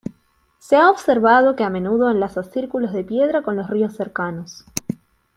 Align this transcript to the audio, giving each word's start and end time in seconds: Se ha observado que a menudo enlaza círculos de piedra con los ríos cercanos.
Se 0.57 0.77
ha 0.77 0.89
observado 0.89 1.55
que 1.55 1.63
a 1.63 1.69
menudo 1.69 2.09
enlaza 2.09 2.41
círculos 2.41 2.91
de 2.91 3.03
piedra 3.03 3.43
con 3.43 3.55
los 3.55 3.69
ríos 3.69 3.95
cercanos. 3.95 4.65